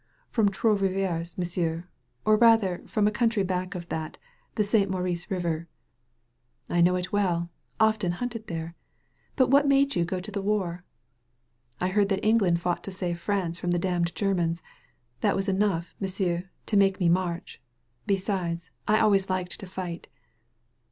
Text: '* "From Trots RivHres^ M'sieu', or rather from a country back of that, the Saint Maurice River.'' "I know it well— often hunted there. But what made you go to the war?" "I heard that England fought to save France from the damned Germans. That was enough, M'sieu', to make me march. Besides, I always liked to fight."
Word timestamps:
'* 0.19 0.27
"From 0.31 0.49
Trots 0.49 0.81
RivHres^ 0.81 1.37
M'sieu', 1.37 1.83
or 2.25 2.35
rather 2.35 2.81
from 2.87 3.05
a 3.05 3.11
country 3.11 3.43
back 3.43 3.75
of 3.75 3.87
that, 3.89 4.17
the 4.55 4.63
Saint 4.63 4.89
Maurice 4.89 5.29
River.'' 5.29 5.67
"I 6.71 6.81
know 6.81 6.95
it 6.95 7.11
well— 7.11 7.51
often 7.89 8.13
hunted 8.13 8.47
there. 8.47 8.73
But 9.35 9.51
what 9.51 9.67
made 9.67 9.95
you 9.95 10.03
go 10.03 10.19
to 10.19 10.31
the 10.31 10.41
war?" 10.41 10.83
"I 11.79 11.89
heard 11.89 12.09
that 12.09 12.25
England 12.25 12.61
fought 12.61 12.83
to 12.85 12.91
save 12.91 13.19
France 13.19 13.59
from 13.59 13.69
the 13.69 13.77
damned 13.77 14.15
Germans. 14.15 14.63
That 15.19 15.35
was 15.35 15.47
enough, 15.47 15.93
M'sieu', 15.99 16.45
to 16.65 16.75
make 16.75 16.99
me 16.99 17.07
march. 17.07 17.61
Besides, 18.07 18.71
I 18.87 18.97
always 18.99 19.29
liked 19.29 19.59
to 19.59 19.67
fight." 19.67 20.07